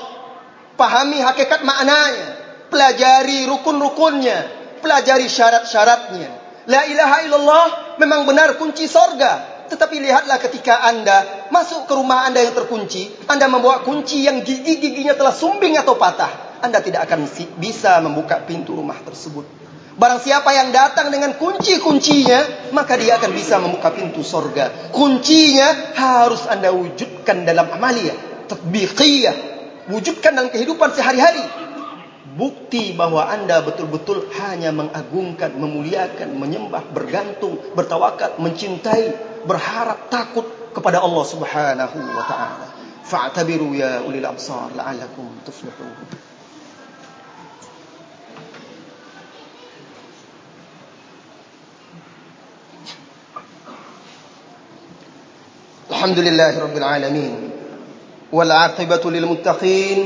pahami 0.77 1.23
hakikat 1.23 1.65
maknanya, 1.65 2.29
pelajari 2.69 3.49
rukun-rukunnya, 3.49 4.39
pelajari 4.85 5.31
syarat-syaratnya. 5.31 6.44
La 6.65 6.89
ilaha 6.89 7.17
illallah 7.29 7.67
memang 8.01 8.25
benar 8.25 8.57
kunci 8.57 8.89
sorga. 8.89 9.53
Tetapi 9.65 9.97
lihatlah 9.97 10.37
ketika 10.45 10.85
anda 10.85 11.49
masuk 11.49 11.89
ke 11.89 11.93
rumah 11.97 12.29
anda 12.29 12.45
yang 12.45 12.53
terkunci, 12.53 13.09
anda 13.29 13.49
membawa 13.49 13.81
kunci 13.81 14.25
yang 14.25 14.45
gigi-giginya 14.45 15.17
telah 15.17 15.33
sumbing 15.33 15.81
atau 15.81 15.97
patah, 15.97 16.61
anda 16.61 16.85
tidak 16.85 17.09
akan 17.09 17.25
bisa 17.57 17.97
membuka 18.05 18.45
pintu 18.45 18.77
rumah 18.77 19.01
tersebut. 19.01 19.65
Barang 19.95 20.19
siapa 20.19 20.51
yang 20.51 20.75
datang 20.75 21.09
dengan 21.15 21.39
kunci-kuncinya, 21.39 22.71
maka 22.75 22.99
dia 22.99 23.15
akan 23.15 23.31
bisa 23.31 23.63
membuka 23.63 23.95
pintu 23.95 24.27
sorga. 24.27 24.91
Kuncinya 24.91 25.95
harus 25.95 26.45
anda 26.51 26.75
wujudkan 26.75 27.47
dalam 27.47 27.71
amalia, 27.71 28.11
tatbiqiyah, 28.51 29.37
wujudkan 29.95 30.35
dalam 30.35 30.51
kehidupan 30.51 30.91
sehari-hari 30.93 31.64
Bukti 32.30 32.94
bahwa 32.94 33.26
anda 33.26 33.58
betul-betul 33.66 34.30
hanya 34.38 34.70
mengagungkan, 34.70 35.50
memuliakan, 35.58 36.38
menyembah, 36.38 36.86
bergantung, 36.94 37.58
bertawakal, 37.74 38.38
mencintai, 38.38 39.18
berharap, 39.50 40.14
takut 40.14 40.46
kepada 40.70 41.02
Allah 41.02 41.26
Subhanahu 41.26 41.98
wa 41.98 42.24
taala. 42.24 42.68
Fa'tabiru 43.02 43.74
ya 43.74 44.06
ulil 44.06 44.26
absar 44.26 44.70
la'allakum 44.78 45.42
tuflihun. 45.42 46.30
الحمد 56.00 56.20
لله 56.20 56.54
رب 56.64 56.76
العالمين 56.78 57.36
والعاقبة 58.32 59.04
للمتقين 59.12 60.00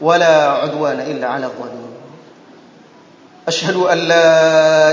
ولا 0.00 0.34
عدوان 0.66 1.00
إلا 1.00 1.26
على 1.26 1.46
الظالمين. 1.46 1.94
أشهد 3.48 3.76
أن 3.76 3.98
لا 3.98 4.30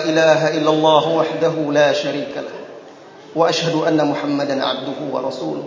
إله 0.03 0.59
إلا 0.59 0.69
الله 0.69 1.05
وحده 1.07 1.55
لا 1.71 1.89
شريك 1.93 2.35
له 2.35 2.55
وأشهد 3.35 3.75
أن 3.87 3.97
محمدا 3.97 4.59
عبده 4.59 4.99
ورسوله. 5.11 5.65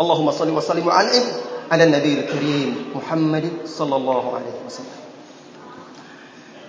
اللهم 0.00 0.28
صل 0.30 0.50
وسلم 0.50 0.90
على 0.90 1.22
على 1.70 1.84
النبي 1.84 2.12
الكريم 2.26 2.70
محمد 2.98 3.70
صلى 3.70 3.94
الله 3.96 4.24
عليه 4.34 4.56
وسلم. 4.66 4.98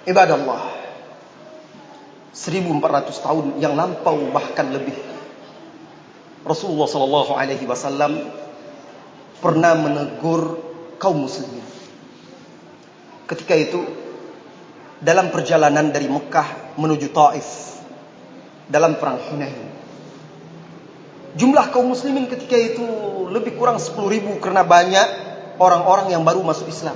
عباد 0.08 0.32
الله 0.32 0.62
1400 2.36 3.25
tahun 3.25 3.45
yang 3.58 3.73
lampau 3.73 4.21
bahkan 4.30 4.69
lebih. 4.69 4.93
Rasulullah 6.45 6.86
sallallahu 6.86 7.32
alaihi 7.34 7.65
wasallam 7.65 8.30
pernah 9.41 9.73
menegur 9.73 10.62
kaum 11.01 11.25
muslimin. 11.25 11.65
Ketika 13.25 13.53
itu 13.57 13.81
dalam 15.01 15.33
perjalanan 15.33 15.89
dari 15.89 16.07
Mekah 16.09 16.77
menuju 16.77 17.09
Taif 17.11 17.77
dalam 18.69 18.97
perang 18.97 19.21
Hunain. 19.29 19.73
Jumlah 21.35 21.67
kaum 21.75 21.91
muslimin 21.91 22.31
ketika 22.31 22.55
itu 22.55 22.85
lebih 23.27 23.59
kurang 23.59 23.75
10 23.75 23.91
ribu 24.07 24.39
karena 24.39 24.63
banyak 24.63 25.07
orang-orang 25.59 26.15
yang 26.15 26.23
baru 26.23 26.39
masuk 26.41 26.71
Islam. 26.71 26.95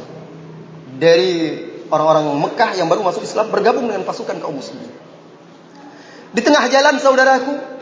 Dari 0.95 1.59
orang-orang 1.91 2.39
Mekah 2.39 2.71
yang 2.79 2.87
baru 2.87 3.03
masuk 3.03 3.25
Islam 3.25 3.51
bergabung 3.51 3.89
dengan 3.89 4.07
pasukan 4.07 4.39
kaum 4.39 4.55
muslimin. 4.55 4.89
Di 6.29 6.41
tengah 6.45 6.69
jalan 6.71 6.95
saudaraku 7.01 7.79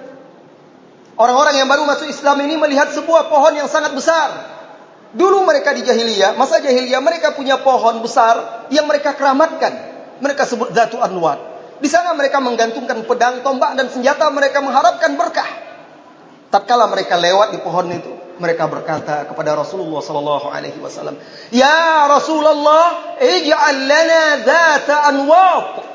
Orang-orang 1.18 1.58
yang 1.58 1.66
baru 1.66 1.82
masuk 1.90 2.14
Islam 2.14 2.46
ini 2.46 2.62
melihat 2.62 2.94
sebuah 2.94 3.26
pohon 3.34 3.58
yang 3.58 3.66
sangat 3.66 3.90
besar. 3.98 4.57
Dulu 5.16 5.48
mereka 5.48 5.72
di 5.72 5.88
jahiliyah, 5.88 6.36
masa 6.36 6.60
jahiliyah 6.60 7.00
mereka 7.00 7.32
punya 7.32 7.64
pohon 7.64 8.04
besar 8.04 8.68
yang 8.74 8.84
mereka 8.90 9.16
keramatkan. 9.16 9.72
Mereka 10.20 10.44
sebut 10.44 10.76
Zatu 10.76 11.00
Anwar. 11.00 11.40
Di 11.78 11.88
sana 11.88 12.12
mereka 12.18 12.42
menggantungkan 12.42 13.06
pedang, 13.06 13.46
tombak 13.46 13.78
dan 13.78 13.88
senjata 13.88 14.28
mereka 14.34 14.60
mengharapkan 14.66 15.14
berkah. 15.14 15.48
Tatkala 16.50 16.90
mereka 16.90 17.16
lewat 17.20 17.54
di 17.54 17.60
pohon 17.62 17.88
itu, 17.94 18.12
mereka 18.42 18.66
berkata 18.66 19.30
kepada 19.30 19.54
Rasulullah 19.54 20.02
sallallahu 20.02 20.48
alaihi 20.50 20.80
wasallam, 20.82 21.20
"Ya 21.54 22.10
Rasulullah, 22.10 23.20
ij'al 23.22 23.80
lana 23.86 24.24
Zat 24.42 24.90
Anwar 24.90 25.86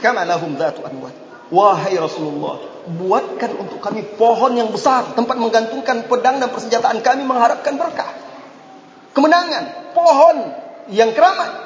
kama 0.00 0.24
lahum 0.24 0.56
Zatu 0.56 0.86
Anwar." 0.88 1.12
Wahai 1.46 1.94
Rasulullah, 1.94 2.58
buatkan 2.90 3.54
untuk 3.54 3.78
kami 3.78 4.02
pohon 4.18 4.58
yang 4.58 4.72
besar, 4.74 5.14
tempat 5.14 5.38
menggantungkan 5.38 6.10
pedang 6.10 6.42
dan 6.42 6.50
persenjataan 6.50 7.04
kami 7.04 7.22
mengharapkan 7.22 7.78
berkah. 7.78 8.10
Kemenangan, 9.16 9.96
pohon 9.96 10.36
yang 10.92 11.16
keramat. 11.16 11.64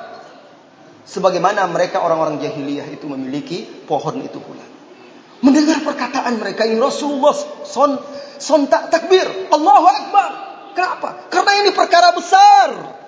Sebagaimana 1.02 1.66
mereka 1.66 1.98
orang-orang 1.98 2.38
jahiliyah 2.38 2.86
itu 2.94 3.10
memiliki 3.10 3.66
pohon 3.66 4.22
itu 4.22 4.38
pula. 4.38 4.62
Mendengar 5.42 5.82
perkataan 5.82 6.38
mereka 6.38 6.62
ini 6.62 6.78
Rasulullah 6.78 7.34
son, 7.66 7.98
sontak 8.38 8.94
takbir. 8.94 9.50
Allahu 9.50 9.86
Akbar. 9.90 10.30
Kenapa? 10.78 11.26
Karena 11.26 11.66
ini 11.66 11.74
perkara 11.74 12.14
besar 12.14 12.99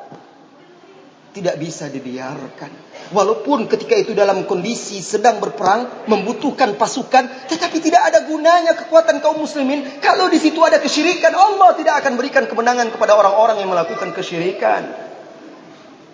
tidak 1.33 1.57
bisa 1.57 1.88
dibiarkan. 1.88 2.92
Walaupun 3.12 3.68
ketika 3.68 3.97
itu 3.97 4.12
dalam 4.12 4.45
kondisi 4.45 5.01
sedang 5.01 5.40
berperang, 5.40 6.09
membutuhkan 6.09 6.77
pasukan, 6.77 7.49
tetapi 7.49 7.81
tidak 7.81 8.12
ada 8.12 8.25
gunanya 8.29 8.77
kekuatan 8.77 9.21
kaum 9.25 9.40
muslimin 9.40 9.85
kalau 10.01 10.29
di 10.29 10.37
situ 10.37 10.61
ada 10.61 10.81
kesyirikan. 10.81 11.33
Allah 11.33 11.73
tidak 11.77 12.05
akan 12.05 12.21
berikan 12.21 12.45
kemenangan 12.45 12.92
kepada 12.92 13.16
orang-orang 13.16 13.64
yang 13.64 13.73
melakukan 13.73 14.12
kesyirikan. 14.12 14.85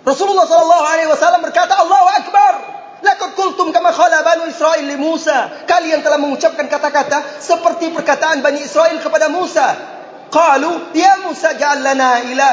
Rasulullah 0.07 0.47
sallallahu 0.47 0.85
alaihi 0.87 1.11
wasallam 1.11 1.43
berkata, 1.43 1.75
"Allahu 1.77 2.09
akbar." 2.15 2.53
Laqad 2.99 3.39
qultum 3.39 3.71
kama 3.71 3.95
khala 3.95 4.27
banu 4.27 4.51
Israil 4.51 4.91
li 4.91 4.99
Musa. 4.99 5.67
Kalian 5.71 6.03
telah 6.03 6.19
mengucapkan 6.19 6.67
kata-kata 6.67 7.39
seperti 7.39 7.95
perkataan 7.95 8.43
Bani 8.43 8.59
Israel 8.67 8.99
kepada 8.99 9.31
Musa. 9.31 9.98
Qalu 10.29 10.93
ya 10.93 11.25
Musa 11.25 11.57
ja'al 11.57 11.81
lana 11.81 12.21
ilah 12.21 12.53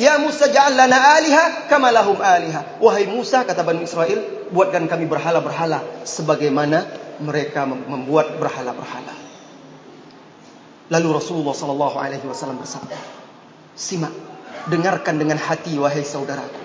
ya 0.00 0.16
Musa 0.24 0.48
ja'al 0.48 0.72
lana 0.72 1.20
aliha 1.20 1.68
kama 1.68 1.92
lahum 1.92 2.16
aliha. 2.16 2.80
Wahai 2.80 3.04
Musa 3.04 3.44
kata 3.44 3.60
Bani 3.60 3.84
Israel, 3.84 4.48
buatkan 4.48 4.88
kami 4.88 5.04
berhala-berhala 5.04 5.84
sebagaimana 6.08 6.88
mereka 7.20 7.68
membuat 7.68 8.40
berhala-berhala. 8.40 9.12
Lalu 10.88 11.08
Rasulullah 11.12 11.52
sallallahu 11.52 11.96
alaihi 12.00 12.24
wasallam 12.24 12.56
bersabda, 12.64 12.96
"Simak, 13.76 14.14
dengarkan 14.72 15.20
dengan 15.20 15.36
hati 15.36 15.76
wahai 15.76 16.00
saudaraku 16.00 16.64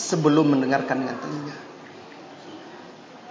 sebelum 0.00 0.56
mendengarkan 0.56 1.04
dengan 1.04 1.20
telinga." 1.20 1.67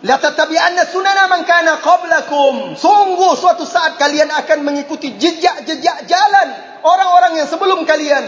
La 0.06 0.22
tatabi'anna 0.22 0.86
sunana 0.94 1.26
man 1.26 1.42
kana 1.42 1.82
qablakum. 1.82 2.78
Sungguh 2.78 3.34
suatu 3.34 3.66
saat 3.66 3.98
kalian 3.98 4.30
akan 4.30 4.62
mengikuti 4.62 5.18
jejak-jejak 5.18 6.06
jalan 6.06 6.48
orang-orang 6.86 7.42
yang 7.42 7.48
sebelum 7.50 7.82
kalian. 7.82 8.26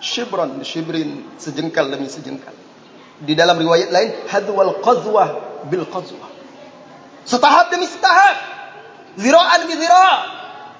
Shibran 0.00 0.64
shibrin 0.64 1.36
sejengkal 1.36 1.92
demi 1.92 2.08
sejengkal. 2.08 2.56
Di 3.20 3.36
dalam 3.36 3.60
riwayat 3.60 3.92
lain 3.92 4.10
hadwal 4.24 4.80
qazwah 4.80 5.28
bil 5.68 5.84
qazwah. 5.84 6.32
Setahap 7.28 7.68
demi 7.68 7.84
setahap. 7.84 8.36
Zira'an 9.20 9.68
bi 9.68 9.74
zira'. 9.76 10.16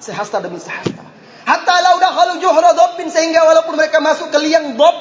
Sehasta 0.01 0.41
demi 0.41 0.57
sehasta. 0.57 1.05
Hatta 1.45 1.75
law 1.85 2.01
dakhalu 2.01 2.41
juhra 2.41 2.73
dhabbin 2.73 3.13
sehingga 3.13 3.45
walaupun 3.45 3.77
mereka 3.77 4.01
masuk 4.01 4.33
ke 4.33 4.37
liang 4.41 4.73
dhab, 4.73 4.97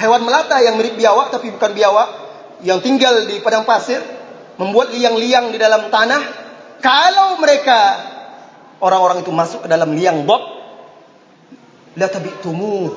hewan 0.00 0.24
melata 0.24 0.56
yang 0.64 0.80
mirip 0.80 0.96
biawak 0.96 1.28
tapi 1.28 1.52
bukan 1.52 1.76
biawak, 1.76 2.08
yang 2.64 2.80
tinggal 2.80 3.28
di 3.28 3.44
padang 3.44 3.68
pasir, 3.68 4.00
membuat 4.60 4.92
liang-liang 4.92 5.52
di 5.54 5.58
dalam 5.60 5.88
tanah 5.88 6.22
kalau 6.82 7.38
mereka 7.38 7.80
orang-orang 8.82 9.22
itu 9.22 9.30
masuk 9.30 9.64
ke 9.64 9.68
dalam 9.70 9.94
liang 9.94 10.26
bob 10.26 10.42
la 11.96 12.08
tabitumu 12.08 12.90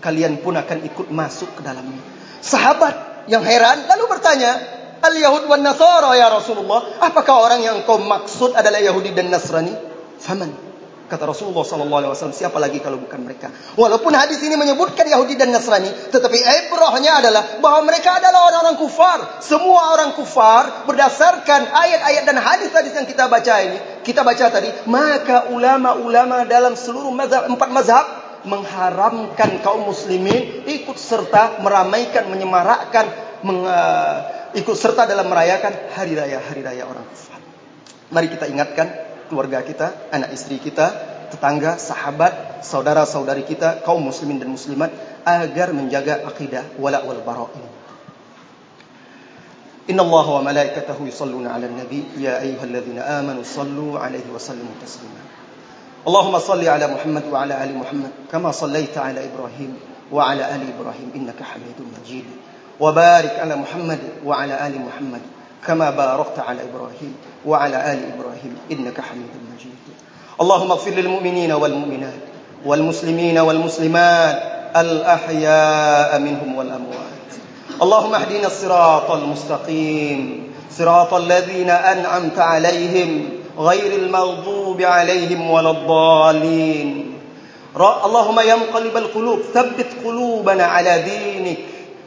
kalian 0.00 0.40
pun 0.40 0.56
akan 0.56 0.78
ikut 0.86 1.12
masuk 1.12 1.58
ke 1.58 1.60
dalamnya 1.60 2.00
sahabat 2.40 3.26
yang 3.28 3.44
heran 3.44 3.84
lalu 3.84 4.04
bertanya 4.08 4.56
al 5.04 5.14
yahud 5.14 5.44
wan 5.50 5.60
nasara 5.60 6.16
ya 6.16 6.32
rasulullah 6.32 7.02
apakah 7.04 7.44
orang 7.44 7.60
yang 7.60 7.76
kau 7.84 8.00
maksud 8.00 8.56
adalah 8.56 8.80
yahudi 8.80 9.12
dan 9.12 9.28
nasrani? 9.28 9.72
Faman 10.20 10.69
Kata 11.10 11.26
Rasulullah 11.26 11.66
sallallahu 11.66 12.00
alaihi 12.06 12.12
wasallam, 12.14 12.38
siapa 12.38 12.62
lagi 12.62 12.78
kalau 12.78 13.02
bukan 13.02 13.18
mereka? 13.26 13.50
Walaupun 13.74 14.14
hadis 14.14 14.38
ini 14.46 14.54
menyebutkan 14.54 15.10
Yahudi 15.10 15.34
dan 15.34 15.50
Nasrani, 15.50 15.90
tetapi 15.90 16.38
ibrahnya 16.38 17.18
adalah 17.18 17.58
bahwa 17.58 17.90
mereka 17.90 18.14
adalah 18.14 18.46
orang-orang 18.46 18.78
kufar. 18.78 19.42
Semua 19.42 19.98
orang 19.98 20.14
kufar 20.14 20.86
berdasarkan 20.86 21.66
ayat-ayat 21.66 22.22
dan 22.30 22.38
hadis-hadis 22.38 22.94
yang 22.94 23.10
kita 23.10 23.26
baca 23.26 23.54
ini, 23.58 23.78
kita 24.06 24.22
baca 24.22 24.54
tadi, 24.54 24.70
maka 24.86 25.50
ulama-ulama 25.50 26.46
dalam 26.46 26.78
seluruh 26.78 27.10
mazhab 27.10 27.50
empat 27.50 27.70
mazhab 27.74 28.06
mengharamkan 28.46 29.66
kaum 29.66 29.90
muslimin 29.90 30.62
ikut 30.62 30.94
serta 30.94 31.58
meramaikan, 31.58 32.30
menyemarakkan, 32.30 33.10
meng, 33.42 33.66
uh, 33.66 34.46
ikut 34.54 34.78
serta 34.78 35.10
dalam 35.10 35.26
merayakan 35.26 35.90
hari 35.90 36.14
raya 36.14 36.38
hari 36.38 36.62
raya 36.62 36.86
orang 36.86 37.02
kufar. 37.10 37.42
Mari 38.14 38.30
kita 38.30 38.46
ingatkan 38.46 39.09
keluarga 39.30 39.62
kita, 39.62 40.10
anak 40.10 40.34
istri 40.34 40.58
kita, 40.58 40.90
tetangga, 41.30 41.78
sahabat, 41.78 42.66
saudara-saudari 42.66 43.46
kita, 43.46 43.86
kaum 43.86 44.02
muslimin 44.02 44.42
dan 44.42 44.50
muslimat 44.50 44.90
agar 45.22 45.70
menjaga 45.70 46.26
akidah 46.26 46.74
wala 46.76 47.06
wal 47.06 47.22
bara 47.22 47.46
ini. 47.54 47.70
Inna 49.90 50.06
Allah 50.06 50.26
wa 50.28 50.42
malaikatahu 50.46 51.02
yusalluna 51.08 51.50
ala 51.50 51.66
nabi 51.66 52.06
Ya 52.14 52.38
ayuhalladzina 52.38 53.02
amanu 53.18 53.42
sallu 53.42 53.98
alaihi 53.98 54.28
wa 54.30 54.38
sallimu 54.38 54.70
taslima. 54.78 55.18
Allahumma 56.06 56.38
salli 56.38 56.70
ala 56.70 56.86
Muhammad 56.86 57.26
wa 57.26 57.42
ala 57.42 57.58
ali 57.58 57.74
Muhammad 57.74 58.12
Kama 58.30 58.54
sallaita 58.54 59.02
ala 59.02 59.18
Ibrahim 59.18 59.74
wa 60.14 60.30
ala 60.30 60.46
ali 60.46 60.70
Ibrahim 60.70 61.10
Innaka 61.16 61.42
hamidun 61.42 61.90
majid. 61.90 62.22
Wa 62.78 62.94
barik 62.94 63.34
ala 63.34 63.58
Muhammad 63.58 64.22
wa 64.22 64.38
ala 64.38 64.62
ali 64.62 64.78
Muhammad 64.78 65.22
Kama 65.58 65.90
barakta 65.90 66.46
ala 66.46 66.62
Ibrahim. 66.62 67.12
وعلى 67.46 67.92
آل 67.92 67.98
إبراهيم 68.14 68.58
إنك 68.72 69.00
حميد 69.00 69.32
مجيد. 69.54 69.80
اللهم 70.40 70.70
اغفر 70.70 70.90
للمؤمنين 70.90 71.52
والمؤمنات 71.52 72.22
والمسلمين 72.66 73.38
والمسلمات 73.38 74.42
الأحياء 74.76 76.18
منهم 76.18 76.56
والأموات. 76.56 77.28
اللهم 77.82 78.14
اهدنا 78.14 78.46
الصراط 78.46 79.10
المستقيم 79.10 80.52
صراط 80.70 81.14
الذين 81.14 81.70
أنعمت 81.70 82.38
عليهم 82.38 83.28
غير 83.58 83.92
المغضوب 84.02 84.82
عليهم 84.82 85.50
ولا 85.50 85.70
الضالين. 85.70 87.14
اللهم 87.76 88.40
يا 88.40 88.54
مقلب 88.54 88.96
القلوب 88.96 89.40
ثبت 89.54 89.86
قلوبنا 90.04 90.64
على 90.64 91.02
دينك 91.02 91.58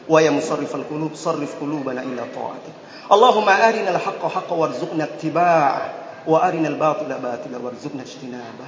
ويا 0.10 0.32
مصرف 0.32 0.76
القلوب 0.76 1.12
صرف 1.16 1.62
قلوبنا 1.62 2.02
إلى 2.02 2.24
طاعتك. 2.36 2.76
اللهم 3.12 3.50
أرنا 3.50 3.90
الحق 3.96 4.28
حقا 4.28 4.56
وارزقنا 4.56 5.04
اتباعه 5.04 5.94
وأرنا 6.28 6.68
الباطل 6.68 7.10
باطلا 7.20 7.58
وارزقنا 7.64 8.02
اجتنابه. 8.02 8.68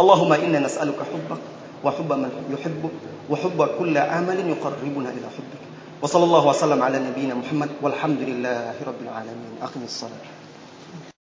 اللهم 0.00 0.32
إنا 0.32 0.58
نسألك 0.58 0.98
حبك 0.98 1.42
وحب 1.84 2.12
من 2.12 2.30
يحبك 2.50 2.94
وحب 3.30 3.68
كل 3.78 3.98
عمل 3.98 4.38
يقربنا 4.50 5.08
إلى 5.10 5.28
حبك. 5.36 5.62
وصلى 6.02 6.24
الله 6.24 6.46
وسلم 6.46 6.82
على 6.82 6.98
نبينا 6.98 7.34
محمد 7.34 7.70
والحمد 7.82 8.20
لله 8.20 8.74
رب 8.86 9.00
العالمين. 9.02 9.52
أقم 9.62 9.80
الصلاة. 9.84 10.37